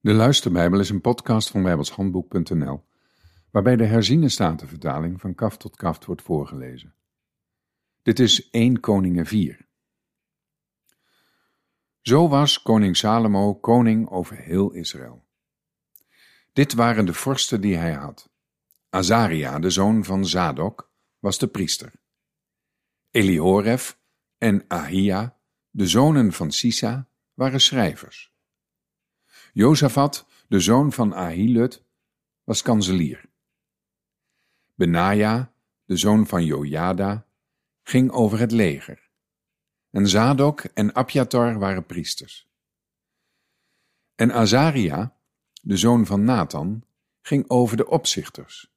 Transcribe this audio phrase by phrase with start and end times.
[0.00, 2.84] De Luisterbijbel is een podcast van bijbelshandboek.nl,
[3.50, 6.94] waarbij de herziene statenvertaling van kaft tot kaft wordt voorgelezen.
[8.02, 9.66] Dit is 1 Koningen 4.
[12.00, 15.24] Zo was koning Salomo koning over heel Israël.
[16.52, 18.30] Dit waren de vorsten die hij had.
[18.90, 21.92] Azaria, de zoon van Zadok, was de priester.
[23.10, 23.98] Elihoref
[24.38, 25.38] en Ahia,
[25.70, 28.32] de zonen van Sisa, waren schrijvers.
[29.52, 31.84] Jozafat, de zoon van Ahilud,
[32.44, 33.24] was kanselier.
[34.74, 35.52] Benaja,
[35.84, 37.26] de zoon van Jojada,
[37.82, 39.08] ging over het leger.
[39.90, 42.48] En Zadok en Abjatar waren priesters.
[44.14, 45.16] En Azaria,
[45.62, 46.84] de zoon van Nathan,
[47.20, 48.72] ging over de opzichters.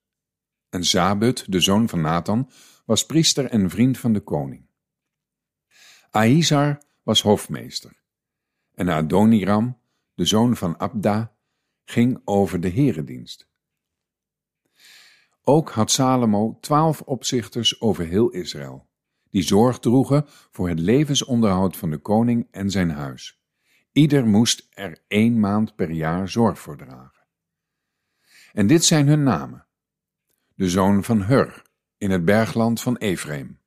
[0.70, 2.50] En Zabud, de zoon van Nathan,
[2.86, 4.66] was priester en vriend van de koning.
[6.10, 8.02] Ahizar was hofmeester.
[8.74, 9.78] En Adoniram,
[10.14, 11.36] de zoon van Abda,
[11.84, 13.50] ging over de heredienst.
[15.44, 18.90] Ook had Salomo twaalf opzichters over heel Israël,
[19.30, 23.42] die zorg droegen voor het levensonderhoud van de koning en zijn huis.
[23.92, 27.26] Ieder moest er één maand per jaar zorg voor dragen.
[28.54, 29.66] En dit zijn hun namen.
[30.56, 31.62] De zoon van Hur,
[31.98, 33.60] in het bergland van Ephraim.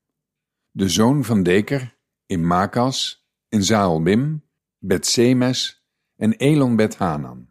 [0.70, 4.44] De zoon van Deker, in Makas, in Zaalbim,
[4.78, 5.83] Betsemes
[6.16, 7.50] en Elon bet Hanan,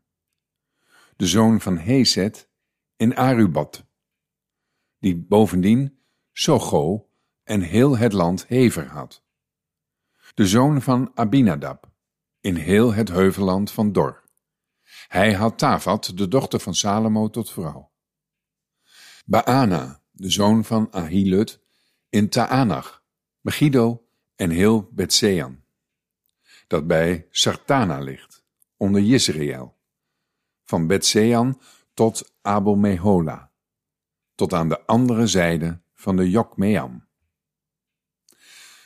[1.15, 2.49] de zoon van Hezet
[2.95, 3.85] in Arubat,
[4.99, 5.99] die bovendien
[6.31, 7.09] Sogo
[7.43, 9.23] en heel het land Hever had,
[10.33, 11.91] de zoon van Abinadab
[12.41, 14.23] in heel het heuvelland van Dor.
[15.07, 17.91] Hij had Tafat, de dochter van Salomo, tot vrouw.
[19.25, 21.59] Baana, de zoon van Ahilud,
[22.09, 23.03] in Taanach,
[23.41, 25.63] Megiddo en heel Betsean,
[26.67, 28.32] dat bij Sartana ligt
[28.83, 29.77] onder Jezreel,
[30.63, 31.61] van Betsean
[31.93, 33.51] tot Abel-Mehola,
[34.35, 37.07] tot aan de andere zijde van de Jokmeam.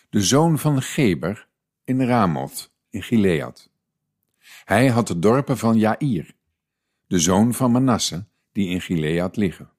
[0.10, 1.48] De zoon van Geber
[1.84, 3.70] in Ramoth in Gilead.
[4.64, 6.36] Hij had de dorpen van Jair,
[7.08, 9.72] de zoon van Manasse, die in Gilead liggen.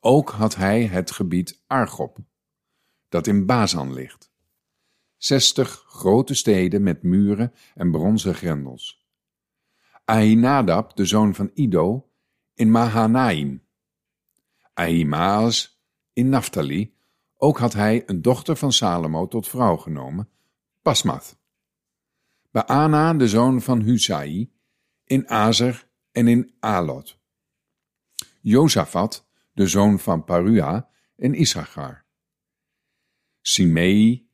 [0.00, 2.18] Ook had hij het gebied Argob,
[3.08, 4.31] dat in Bazan ligt
[5.24, 9.06] zestig grote steden met muren en bronzen grendels.
[10.04, 12.10] Ahinadab, de zoon van Ido,
[12.54, 13.62] in Mahanaim.
[14.74, 15.82] Ahimaas
[16.12, 16.94] in Naphtali,
[17.36, 20.28] ook had hij een dochter van Salomo tot vrouw genomen,
[20.82, 21.40] Pasmath.
[22.50, 24.52] Baana, de zoon van Husai,
[25.04, 27.18] in Azer en in Alot.
[28.40, 32.04] Jozafat, de zoon van Parua, in Issachar.
[33.40, 34.30] Simei,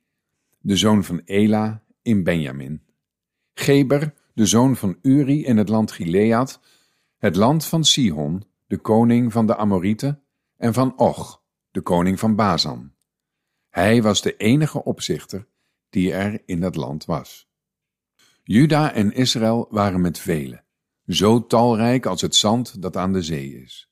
[0.59, 2.83] de zoon van Ela, in Benjamin.
[3.55, 6.61] Geber, de zoon van Uri in het land Gilead,
[7.17, 10.23] het land van Sihon, de koning van de Amorieten,
[10.57, 12.93] en van Och, de koning van Bazan.
[13.69, 15.47] Hij was de enige opzichter
[15.91, 17.49] die er in dat land was.
[18.43, 20.65] Juda en Israël waren met velen,
[21.07, 23.91] zo talrijk als het zand dat aan de zee is.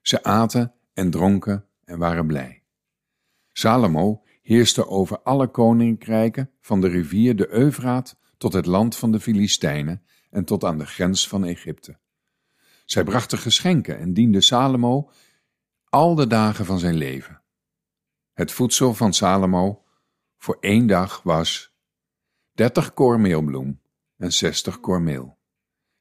[0.00, 2.62] Ze aten en dronken en waren blij.
[3.52, 9.20] Salomo heerste over alle koninkrijken van de rivier de Eufraat tot het land van de
[9.20, 11.98] Filistijnen en tot aan de grens van Egypte.
[12.84, 15.10] Zij brachten geschenken en dienden Salomo
[15.84, 17.42] al de dagen van zijn leven.
[18.32, 19.84] Het voedsel van Salomo
[20.36, 21.74] voor één dag was
[22.52, 23.80] dertig koormeelbloem
[24.16, 25.38] en zestig koormeel,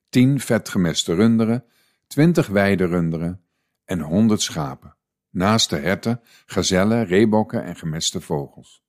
[0.09, 1.65] tien vetgemeste runderen,
[2.07, 3.41] twintig runderen
[3.85, 4.97] en honderd schapen
[5.29, 8.83] naast de herten, gazellen, reebokken en gemeste vogels.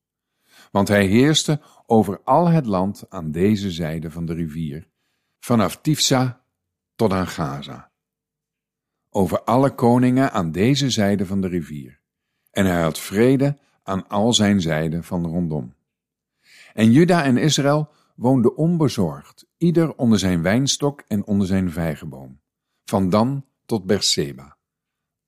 [0.70, 4.88] Want hij heerste over al het land aan deze zijde van de rivier,
[5.40, 6.44] vanaf Tifsa
[6.94, 7.90] tot aan Gaza.
[9.10, 12.00] Over alle koningen aan deze zijde van de rivier.
[12.50, 15.74] En hij had vrede aan al zijn zijden van rondom.
[16.74, 22.40] En Juda en Israël woonden onbezorgd, ieder onder zijn wijnstok en onder zijn vijgenboom,
[22.84, 24.57] van Dan tot Berseba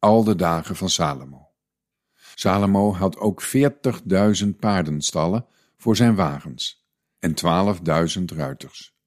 [0.00, 1.48] al de dagen van Salomo.
[2.34, 6.88] Salomo had ook veertigduizend paardenstallen voor zijn wagens
[7.18, 8.98] en twaalfduizend ruiters.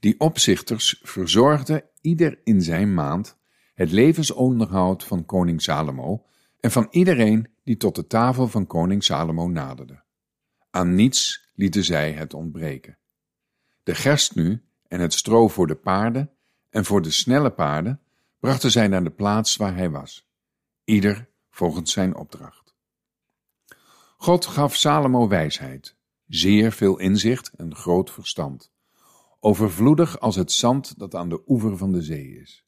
[0.00, 3.36] Die opzichters verzorgden ieder in zijn maand
[3.74, 6.26] het levensonderhoud van koning Salomo
[6.60, 10.02] en van iedereen die tot de tafel van koning Salomo naderde.
[10.70, 12.98] Aan niets lieten zij het ontbreken.
[13.82, 16.30] De gerst nu en het stro voor de paarden
[16.70, 18.00] en voor de snelle paarden
[18.46, 20.28] brachten zij naar de plaats waar hij was,
[20.84, 22.74] ieder volgens zijn opdracht.
[24.16, 25.96] God gaf Salomo wijsheid,
[26.26, 28.72] zeer veel inzicht en groot verstand.
[29.40, 32.64] overvloedig als het zand dat aan de oever van de zee is.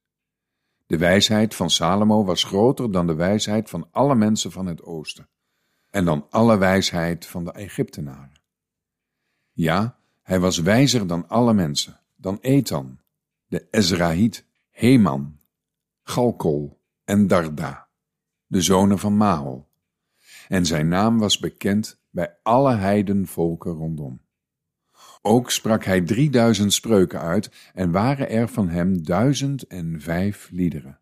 [0.86, 5.28] De wijsheid van Salomo was groter dan de wijsheid van alle mensen van het oosten
[5.90, 8.40] en dan alle wijsheid van de Egyptenaren.
[9.52, 13.00] Ja, hij was wijzer dan alle mensen, dan Ethan,
[13.46, 15.37] de Ezrahiet, Heman,
[16.08, 17.88] Galkol en Darda,
[18.46, 19.68] de zonen van Mahol.
[20.48, 24.20] En zijn naam was bekend bij alle heidenvolken rondom.
[25.22, 31.00] Ook sprak hij drieduizend spreuken uit en waren er van hem duizend en vijf liederen.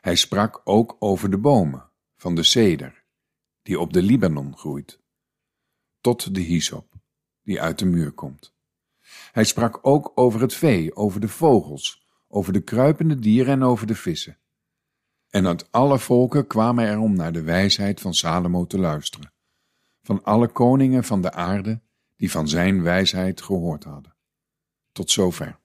[0.00, 3.04] Hij sprak ook over de bomen van de ceder,
[3.62, 5.00] die op de Libanon groeit,
[6.00, 6.92] tot de hyssop,
[7.42, 8.54] die uit de muur komt.
[9.32, 12.05] Hij sprak ook over het vee, over de vogels,
[12.36, 14.38] over de kruipende dieren en over de vissen.
[15.28, 19.32] En uit alle volken kwamen er om naar de wijsheid van Salomo te luisteren,
[20.02, 21.80] van alle koningen van de aarde
[22.16, 24.16] die van zijn wijsheid gehoord hadden.
[24.92, 25.58] Tot zover.